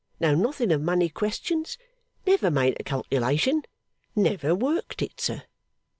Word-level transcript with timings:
Know 0.19 0.33
nothing 0.33 0.71
of 0.71 0.81
money 0.81 1.09
questions. 1.09 1.77
Never 2.25 2.49
made 2.49 2.75
a 2.79 2.83
calculation. 2.83 3.65
Never 4.15 4.55
worked 4.55 5.03
it, 5.03 5.21
sir! 5.21 5.43